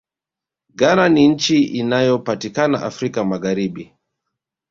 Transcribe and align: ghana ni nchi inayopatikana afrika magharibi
ghana 0.75 1.09
ni 1.09 1.27
nchi 1.27 1.63
inayopatikana 1.63 2.81
afrika 2.81 3.23
magharibi 3.25 3.93